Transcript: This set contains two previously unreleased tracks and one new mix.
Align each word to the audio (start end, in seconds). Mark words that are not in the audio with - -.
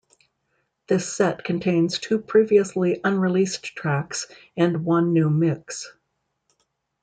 This 0.87 1.15
set 1.15 1.43
contains 1.43 1.99
two 1.99 2.17
previously 2.17 2.99
unreleased 3.03 3.63
tracks 3.75 4.25
and 4.57 4.83
one 4.83 5.13
new 5.13 5.29
mix. 5.29 5.93